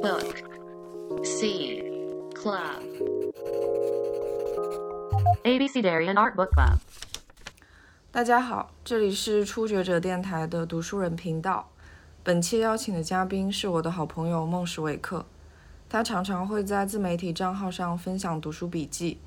[0.00, 1.82] Book C
[2.32, 2.82] Club
[5.44, 6.78] ABC Darian Art Book Club。
[8.12, 11.70] 大家好，这里是初学者电台的读书人频道。
[12.22, 15.26] 本期邀请的嘉宾是我的好朋友孟什维克，
[15.88, 19.18] 他常常会在自媒体账号上分享读书笔记。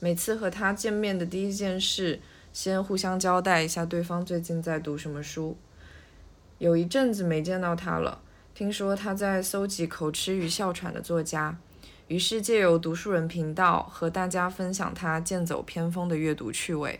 [0.00, 2.20] 每次和他见面的第一件事，
[2.52, 5.56] 先互相交代一下对方最近在读什么书。
[6.58, 8.20] 有一阵子没见到他了，
[8.58, 11.60] 听说他在搜集口吃与哮喘的作家，
[12.08, 16.98] 于是借由读书人频道和大家分享他剑走偏锋的阅读趣味。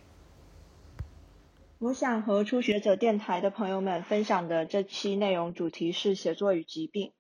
[1.81, 7.13] 我想和初学者电台的朋友们分享的这期内容主题是写作与疾病。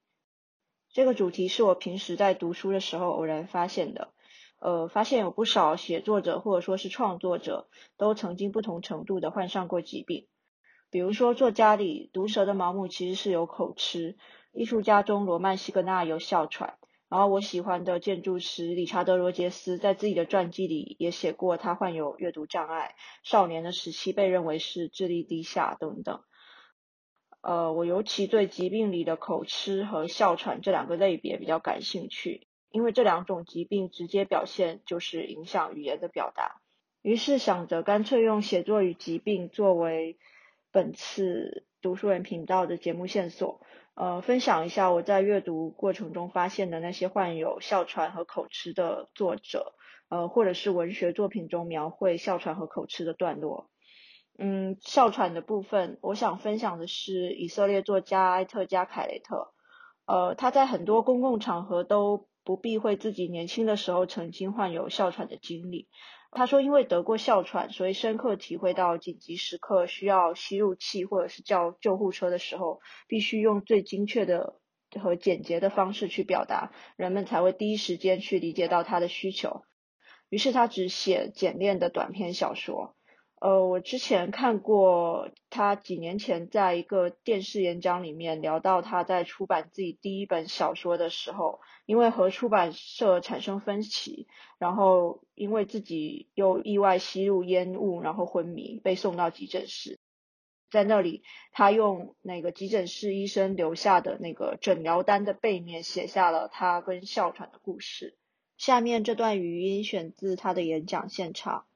[0.92, 4.12] 这个主题是我平时在读书的时候偶然发现的，
[4.60, 10.28] 呃，发现有不少写作者或者说是创作者都曾经不同程度的患上过疾病。
[10.90, 14.16] 比如说，作家里毒蛇的毛姆其实是有口吃，
[14.52, 16.78] 艺术家中罗曼西格纳有哮喘。
[17.10, 26.20] 然后我喜欢的建筑师理查德罗杰斯在自己的传记里也写过，他患有阅读障碍，少年的时期被认为是智力低下等等。
[27.40, 36.60] 呃，我尤其对疾病里的口吃和哮喘这两个类别比较感兴趣，因为这两种疾病直接表现就是影响语言的表达。
[37.00, 40.18] 于是想着干脆用写作与疾病作为
[40.70, 43.60] 本次读书人频道的节目线索。
[43.94, 49.74] 呃，分享一下我在阅读过程中发现的那些患有哮喘和口吃的作者，
[50.08, 53.70] 呃，或者是文学作品中描绘哮喘和口吃的段落。
[54.38, 59.52] 嗯，哮喘的部分，我想分享的是以色列作家埃特加凯雷特。
[60.06, 65.88] 呃，他在很多公共场合都不避讳自己年轻的时候曾经患有哮喘的经历。
[66.30, 74.60] 他说，因为得过哮喘，所以深刻体会到紧急时刻需要吸入气或者是叫救护车的时候，必须用最精确的
[75.00, 79.62] 和简洁的方式去表达，人们才会第一时间去理解到他的需求。
[80.28, 82.94] 于是他只写简练的短篇小说。
[83.40, 94.26] 呃，我之前看过他几年前在一个电视演讲里面聊到他在出版自己第一本小说的时候，因为和出版社产生分歧，
[94.58, 100.00] 然后因为自己又意外吸入烟雾，然后昏迷，被送到急诊室，
[100.68, 101.22] 在那里
[101.52, 108.18] 他用那个急诊室医生留下的那个诊疗单的背面写下了他跟哮喘的故事。
[108.56, 111.66] 下面这段语音选自他的演讲现场。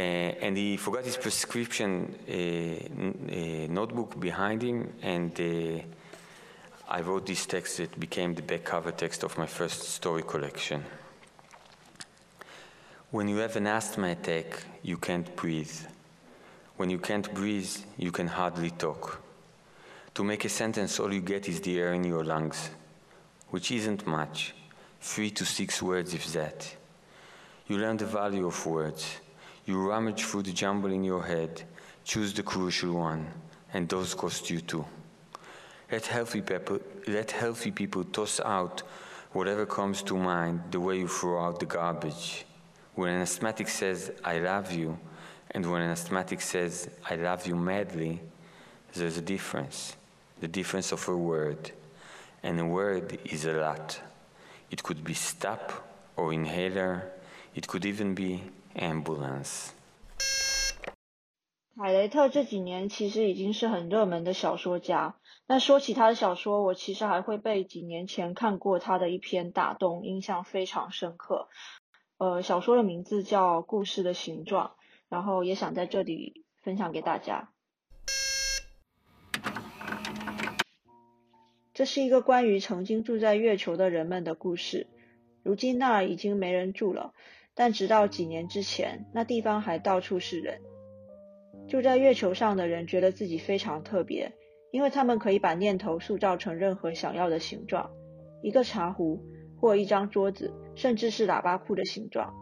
[0.00, 5.38] Eh, and he forgot his prescription uh, notebook behind him, and
[6.88, 10.82] I wrote this text that became the back cover text of my first story collection.
[13.10, 15.76] When you have an asthma attack, you can't breathe.
[16.78, 19.20] When you can't breathe, you can hardly talk.
[20.14, 22.70] To make a sentence, all you get is the air in your lungs,
[23.50, 24.54] which isn't much,
[25.02, 26.74] three to six words, if that.
[27.66, 29.20] You learn the value of words
[29.70, 31.62] you rummage through the jumble in your head,
[32.04, 33.24] choose the crucial one,
[33.72, 34.84] and those cost you too.
[35.92, 38.82] Let healthy people, let healthy people toss out
[39.32, 42.44] whatever comes to mind the way you throw out the garbage.
[42.96, 44.98] When an asthmatic says, I love you,
[45.52, 48.20] and when an asthmatic says, I love you madly,
[48.94, 49.96] there's a difference.
[50.40, 51.70] The difference of a word.
[52.42, 54.00] And a word is a lot.
[54.70, 55.64] It could be stop
[56.16, 57.10] or inhaler.
[57.54, 58.42] It could even be
[58.74, 59.70] ambulance。
[61.76, 65.16] 凯雷特这几年其实已经是很热门的小说家，
[65.46, 71.48] 那说起他的小说，我其实还会被几年前看过他的一篇打动，印象非常深刻。
[72.18, 74.66] 呃，小说的名字叫《故事的形状》，
[75.08, 77.50] 然后也想在这里分享给大家。
[81.72, 84.86] 这是一个关于曾经住在月球的人们的故事，
[85.42, 87.14] 如今那儿已经没人住了。
[87.54, 90.60] 但直到几年之前，那地方还到处是人。
[91.68, 94.32] 住在月球上的人觉得自己非常特别，
[94.72, 97.90] 因为他们可以把念头塑造成任何想要的形状，
[98.42, 99.22] 一个茶壶
[99.56, 102.34] 或一张桌子，甚至是喇叭裤的形状。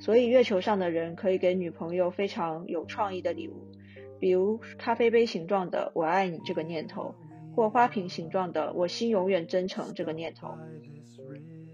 [0.00, 3.66] 所以月球上的人可以给女朋友非常有创意的礼物，
[4.20, 7.16] 比如咖啡杯形状的“我爱你”这个念头，
[7.58, 10.56] 或花瓶形状的“我心永远真诚”这个念头。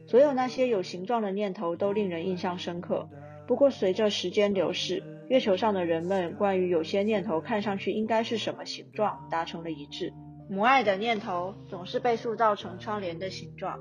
[0.07, 3.07] 所有那些有形状的念头都令人印象深刻。
[3.47, 10.15] 不过，随着时间流逝，月球上的人们关于有些念头看上去应该是什么形状达成了一致。
[10.49, 13.79] 母爱的念头总是被塑造成窗帘的形状，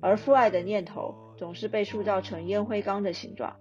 [0.00, 3.56] 而父爱的念头总是被塑造成烟灰缸的形状。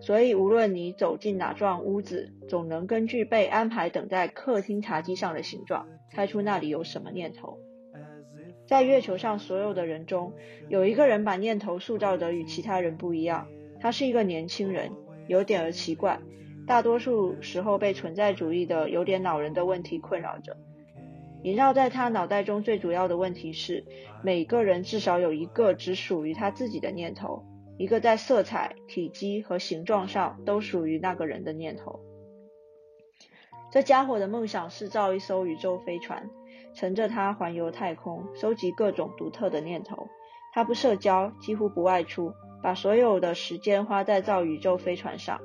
[0.00, 7.58] 所以无论你走进哪幢屋子，总能根据被安排等在客厅茶几上的形状，猜出那里有什么念头。
[8.66, 10.32] 在月球上所有的人中，
[10.68, 13.46] 有一个人把念头塑造得与其他人不一样。
[13.80, 14.90] 他是一个年轻人，
[15.28, 16.18] 有点儿奇怪，
[16.66, 20.56] 大多数时候被存在主义的有点恼人的问题困扰着。
[21.42, 23.84] 萦绕在他脑袋中最主要的问题是，
[24.24, 27.44] 每个人至少有一个只属于他自己的念头，
[27.78, 32.00] 一个在色彩、体积和形状上都属于那个人的念头。
[33.72, 36.30] 这家伙的梦想是造一艘宇宙飞船。
[36.74, 40.08] 乘着它环游太空，收集各种独特的念头。
[40.52, 45.40] 他不社交，几乎不外出，把所有的时间花在造宇宙飞船上。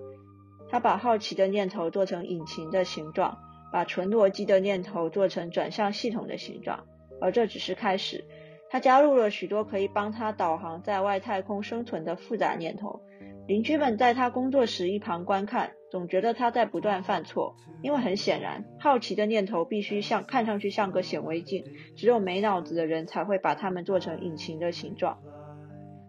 [0.70, 3.38] 他把好奇的念头做成引擎的形状，
[3.72, 6.86] 把纯逻辑的念头做成转向系统的形状。
[7.22, 8.26] 而这只是开始。
[8.72, 13.02] 他加入了许多可以帮他导航在外太空生存的复杂念头。
[13.46, 15.72] 邻居们在他工作时一旁观看。
[15.92, 21.66] 总觉得他在不断犯错，因为很显然，好奇的念头必须像看上去像个显微镜，
[21.98, 25.20] 只有没脑子的人才会把它们做成引擎的形状。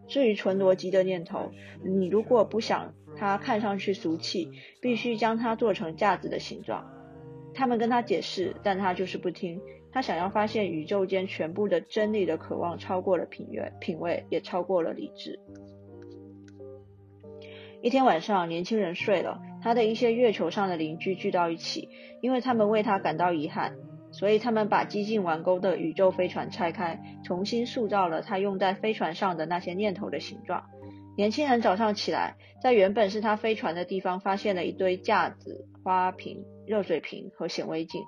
[0.07, 1.51] 至于纯逻辑的念头，
[1.85, 6.89] 你如果不想它看上去俗气，必须将它做成架子的形状。
[7.53, 9.61] 他们跟他解释，但他就是不听。
[9.93, 15.39] 他想要发现宇宙间全部的真理的渴望超过了品味，品味也超过了理智。
[17.83, 19.41] 一天晚上，年轻人睡了。
[19.61, 21.89] 他的一些月球上的邻居聚到一起，
[22.21, 23.75] 因为他们为他感到遗憾，
[24.13, 30.65] 所以他们把几近完工的宇宙飞船拆开，重新塑造了他用在飞船上的那些念头的形状。
[31.17, 38.01] 年轻人早上起来，在原本是他飞船的地方，发现了一堆架子、花瓶、热水瓶和显微镜。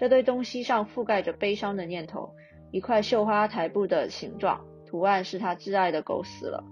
[0.00, 2.34] 这堆东西上覆盖着悲伤的念头，
[2.70, 6.64] 一块绣花台布的形状，图案是他挚爱的狗死了。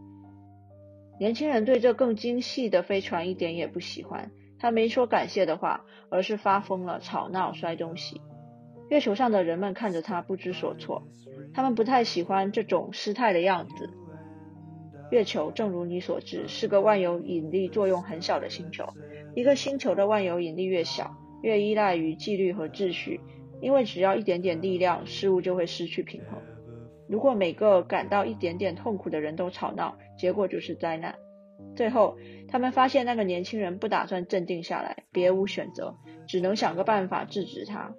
[1.20, 8.22] 年轻人对这更精细的飞船一点也不喜欢，他没说感谢的话，而是发疯了，吵闹、摔东西。
[8.88, 11.02] 月球上的人们看着他不知所措，
[11.52, 13.90] 他们不太喜欢这种失态的样子。
[15.10, 18.86] 月球，正如你所知，是个万有引力作用很小的星球。
[19.34, 23.20] 一个星球的万有引力越小，越依赖于纪律和秩序，
[23.60, 26.40] 因为只要一点点力量，事物就会失去平衡。
[27.08, 31.14] 如果每个感到一点点痛苦的人都吵闹，结果就是灾难。
[31.74, 32.16] 最后，
[32.48, 35.96] 他们发现那个年轻人不打算镇定下来，别无选择，
[36.26, 37.94] 只能想个办法制止他。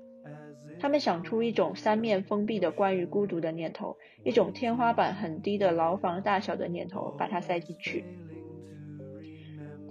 [0.79, 8.05] 他们想出一种三面封闭的关于孤独的念头，一种天花板很低的牢房大小的念头，把它塞进去。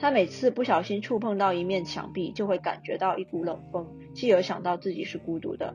[0.01, 5.75] 他每次不小心触碰到一面墙壁，就会感觉到一股冷风，继而想到自己是孤独的。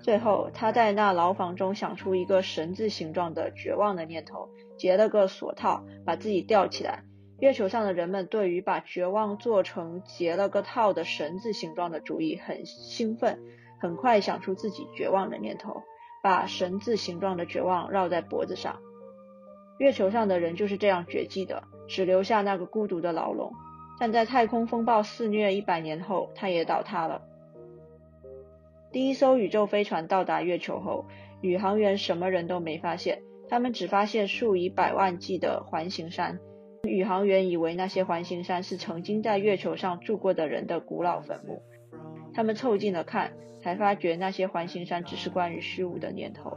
[0.00, 7.02] 最后，他在那牢房中想出一个神字形状的绝望的念头，结了个锁套，把自己吊起来。
[7.40, 13.40] 月球上的人们对于把绝望做成结了个套的神字形状的主意很兴奋，
[13.80, 15.82] 很快想出自己绝望的念头，
[16.22, 18.78] 把神字形状的绝望绕在脖子上。
[19.78, 23.52] 月球上的人就是这样绝迹的，只留下那个孤独的牢笼。
[23.98, 27.22] 但在太空风暴肆虐一百年后，它也倒塌了。
[28.92, 31.06] 第一艘宇宙飞船到达月球后，
[31.40, 36.38] 宇航员什么人都没发现，他们只发现数以百万计的环形山。
[36.84, 41.62] 宇航员以为那些环形山是曾经在月球上住过的人的古老坟墓，
[42.32, 46.56] 他们凑近了看，才发觉那些环形山只是关于虚无的念头。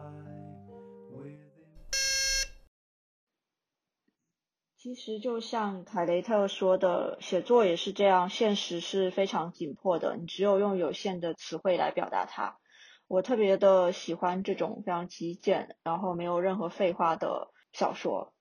[4.82, 12.58] 其实就像凯雷特说的，写作也是这样，现实是非常紧迫的，你只有用有限的词汇来表达它。
[13.06, 18.34] 我特别的喜欢这种非常极简，然后没有任何废话的小说。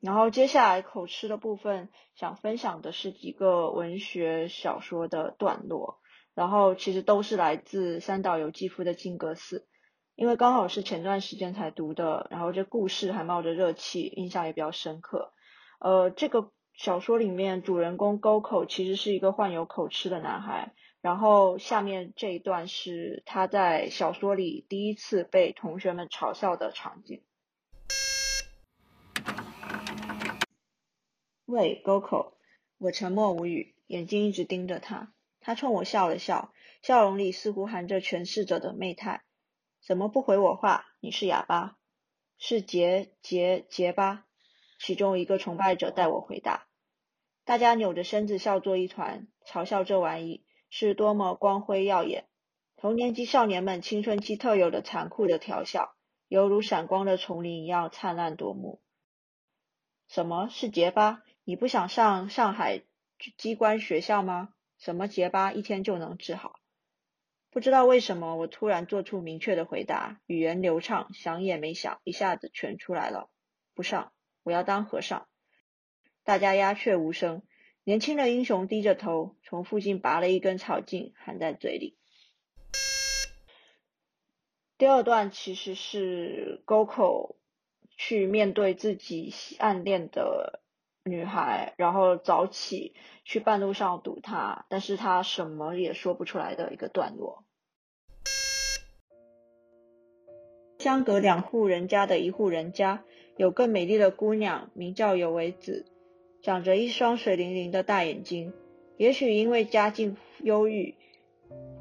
[0.00, 5.98] 然后接下来口吃的部分，想分享的是几个文学小说的段落，
[6.34, 9.58] 然后其实都是来自三岛由纪夫的《金阁寺》，
[10.14, 15.34] 因为刚好是前段时间才读的，然后这故事还冒着热气，印象也比较深刻。
[15.80, 20.74] 呃，这个小说里面主人公沟口其实是一个患有口吃的男孩。
[21.00, 27.22] 然后下面这一段是他在小说里第一次被同学们嘲笑的场景。
[31.46, 32.36] 喂，沟口，
[32.76, 35.14] 我沉默无语，眼睛一直盯着他。
[35.40, 39.22] 他冲我笑了笑，笑容里似乎含着诠释者的媚态。
[39.80, 40.84] 怎么不回我话？
[41.00, 41.78] 你是哑巴？
[42.36, 44.26] 是结结结巴？
[44.80, 46.66] 其中一个崇拜者代我回答，
[47.44, 52.24] 大家扭着身子笑作一团，嘲笑这玩意是多么光辉耀眼。
[52.76, 55.94] 同年级少年们青春期特有的残酷的调笑，
[56.28, 58.80] 犹如闪光的丛林一样灿烂夺目。
[60.08, 61.22] 什么是结巴？
[61.44, 62.82] 你不想上上海
[63.36, 64.54] 机关学校吗？
[64.78, 66.58] 什么结巴一天就能治好？
[67.50, 73.28] 不知道为什么，我突然做出明确的回答，语言流畅，想也没想，一下子全出来了。
[73.74, 75.26] 不上，我要当和尚。
[76.24, 77.42] 大家鸦雀无声。
[77.82, 81.96] 年轻的英雄低着头，从附近拔了一根草茎，含在嘴里。
[84.76, 87.36] 第二段其实是 Goko
[87.96, 90.60] 去面对自己暗恋的
[91.04, 92.94] 女孩，然后早起
[93.24, 97.44] 去半路上堵她，但是他什么也说不出来的一个段落。
[100.78, 103.04] 相隔两户人家的一户人家，
[103.40, 105.86] 有个美丽的姑娘，名叫有为子，
[106.42, 108.52] 长着一双水灵灵的大眼睛。
[108.98, 110.94] 也许因为家境优郁，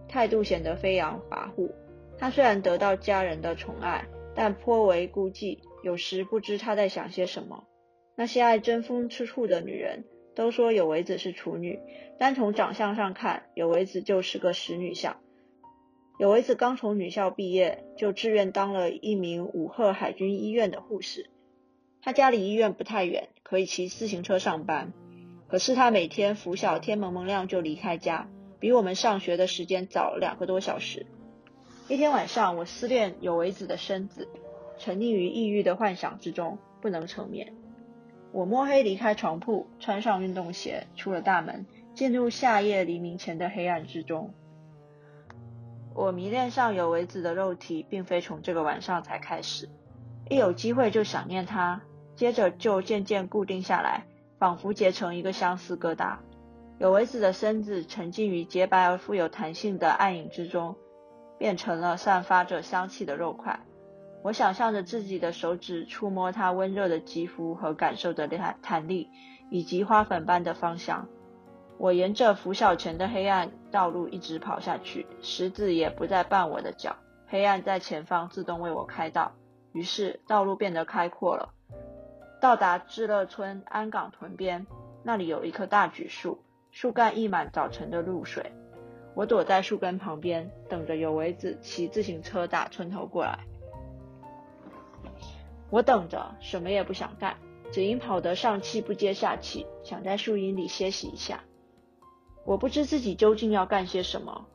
[0.08, 1.70] 态度显得飞扬跋扈。
[2.18, 7.66] 她虽然得到家人的宠爱，但颇为孤寂，有时不知她在想些什么。
[8.16, 11.78] 那些爱争风吃醋的女人都说有为子是处女，
[12.18, 15.20] 单从长相上看，有为子就是个使女相。
[16.20, 21.30] 有为子刚从女校毕业，就志愿当了一名武赫海军医院的护士。
[22.02, 24.94] 他家离医院不太远，可以骑自行车上班。
[25.48, 28.30] 可是他每天拂晓天蒙蒙亮就离开家，
[28.60, 31.06] 比我们上学的时间早两个多小时。
[31.88, 34.28] 一天晚上，我思念有为子的身子，
[34.78, 37.54] 沉溺于抑郁的幻想之中，不能成眠。
[38.32, 41.66] 我摸黑离开床铺，穿上运动鞋，出了大门，
[41.96, 44.34] 进入夏夜黎明前的黑暗之中。
[45.96, 49.68] 我迷恋上有为子的肉体，并非从这个晚上才开始。
[50.30, 51.82] 一有机会就想念他，
[52.16, 54.06] 接着就渐渐固定下来，
[54.38, 56.18] 仿佛结成一个相思疙瘩。
[56.78, 60.76] 有为子的身子沉浸于洁白而富有弹性的暗影之中，
[61.40, 63.60] 变成了散发着香气的肉块。
[64.22, 69.10] 我想象着自己的手指触摸他温热的肌肤和感受的弹弹力，
[69.50, 71.08] 以及花粉般的芳香。
[71.80, 76.96] 我沿着拂晓前的黑暗道路一直跑下去，石子也不再绊我的脚，
[77.28, 79.32] 黑暗在前方自动为我开道，
[79.72, 81.54] 于是道路变得开阔了。
[82.42, 84.66] 到达智乐村安港屯边，
[85.04, 88.52] 那里有一棵大榉树，树干溢满早晨的露水。
[89.16, 93.40] 我躲在树根旁边，等着有为子骑自行车打村头过来。
[95.70, 97.36] 我等着，什么也不想干，
[97.72, 101.44] 只因跑得上气不接下气，想在树荫里歇息一下。
[102.46, 104.46] 我不知自己究竟要干些什么。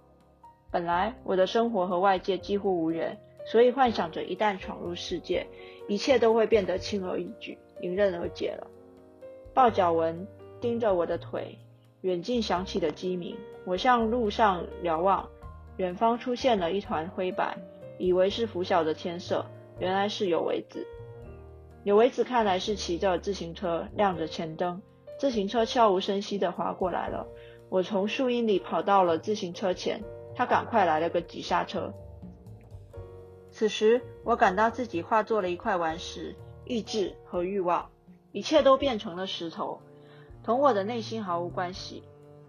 [0.71, 5.47] 本来我的生活和外界几乎无缘，所以幻想着一旦闯入世界，
[5.87, 8.67] 一切都会变得轻而易举、迎刃而解了。
[9.53, 10.27] 豹脚纹
[10.61, 11.59] 盯着我的腿，
[12.01, 13.37] 远近响起的鸡鸣。
[13.67, 15.29] 我向路上瞭望，
[15.77, 17.57] 远方出现了一团灰白，
[17.99, 19.45] 以为是拂晓的天色，
[19.79, 20.87] 原来是有为子。
[21.83, 24.81] 有为子看来是骑着自行车，亮着前灯，
[25.19, 27.27] 自行车悄无声息地滑过来了。
[27.69, 30.03] 我从树荫里跑到了自行车前，
[30.35, 31.93] 他赶快来了个急刹车。
[33.55, 36.35] 此时，我感到自己化作了一块顽石，
[36.65, 37.89] 意志和欲望，
[38.33, 39.81] 一切都变成了石头，
[40.43, 42.03] 同我的内心毫无关系。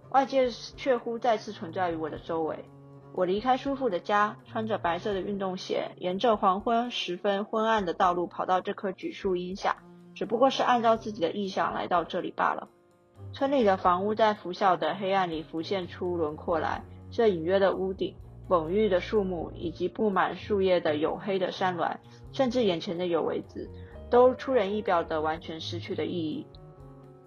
[0.10, 2.66] 外界却乎再次存在于我的周围。
[3.14, 9.78] 我离开叔父的家，穿着白色的运动鞋，沿着黄昏时分昏暗的道路跑到这棵榉树荫下，
[10.16, 12.68] 只不过是按照自己的意向来到这里罢了。
[13.32, 18.16] 村里的房屋在拂晓的黑暗里浮现出轮廓来，这隐约的屋顶、
[18.48, 22.00] 蓊郁的树木以及布满树叶的黝黑的山峦，
[22.32, 23.70] 甚至眼前的有为子，
[24.10, 26.46] 都出人意表的完全失去了意义。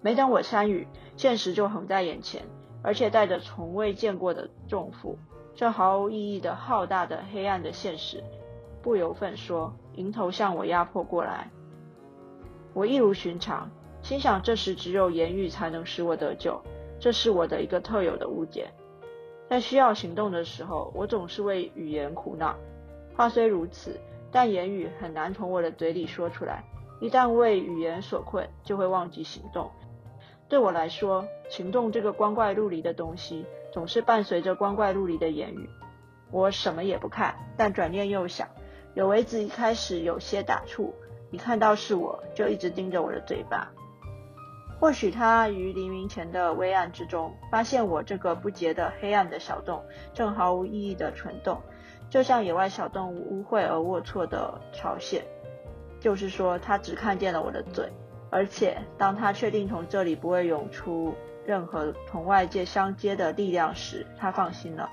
[0.00, 2.42] 没等我参与，现实就横在眼前，
[2.82, 5.18] 而且带着从未见过的重负。
[5.54, 8.22] 这毫无意义的浩大的黑暗的现实，
[8.80, 11.50] 不由分说，迎头向我压迫过来。
[12.72, 13.68] 我一如寻常。
[14.00, 16.62] 心想，这时只有言语才能使我得救，
[17.00, 18.70] 这是我的一个特有的误解。
[19.48, 22.56] 在需要行动的时候，我总是为语言苦恼。
[23.16, 23.98] 话虽如此，
[24.30, 26.62] 但言语很难从我的嘴里说出来。
[27.00, 29.70] 一旦为语言所困，就会忘记行动。
[30.48, 35.70] 对我来说，行动这个光怪陆离的东西，总是伴随着光怪陆离的言语。
[36.30, 38.48] 我什么也不看，但转念又想，
[38.94, 40.90] 有为子一开始有些打怵，
[41.30, 43.70] 一看到是我，就一直盯着我的嘴巴。
[44.80, 51.60] 或许他于黎明前的微暗之中，发现我这个不洁的黑暗的小洞正毫无意义的蠢动，
[52.08, 55.24] 就像野外小动物污秽而龌龊的巢穴。
[56.00, 57.90] 就是说，他只看见了我的嘴，
[58.30, 61.12] 而且当他确定从这里不会涌出
[61.44, 64.88] 任何同外界相接的力量时，他放心了。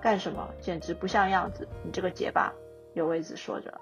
[0.00, 0.48] 干什么？
[0.58, 1.68] 简直不像样子！
[1.82, 2.50] 你这个结巴，
[2.94, 3.78] 有位子说着。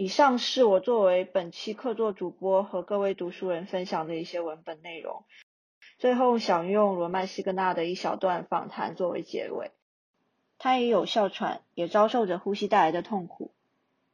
[0.00, 5.24] 以上是我作为本期客座主播和各位读书人分享的一些文本内容。
[5.98, 9.72] 最后想用罗曼·西格纳的一小段访谈作为结尾。
[10.56, 13.52] 他也有哮喘，也遭受着呼吸带来的痛苦。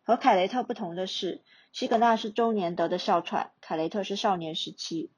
[0.02, 5.10] 和凯雷特不同的是，西格纳是中年得的哮喘，凯雷特是少年时期。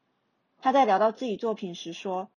[0.61, 2.29] 他在聊到自己作品时说。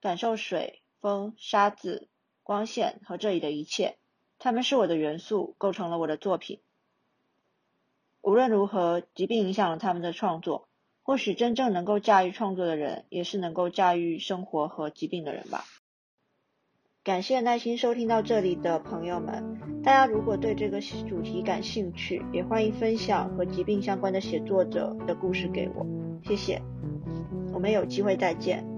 [0.00, 2.08] 感受水、风、沙子、
[2.42, 3.98] 光线和这里的一切，
[4.38, 6.62] 它们是我的元素，构成了我的作品。
[8.22, 10.69] 无论如何，疾病影响了他们的创作。
[11.02, 15.64] 或许真正能够驾驭创作的人，也是能够驾驭生活和疾病的人吧。
[17.02, 19.58] 感谢耐心收听到这里的朋友们。
[19.82, 25.86] 大家如果对这个主题感兴趣，也欢迎分享和疾病相关的写作者的故事给我。
[26.22, 26.60] 谢谢，
[27.54, 28.69] 我们有机会再见。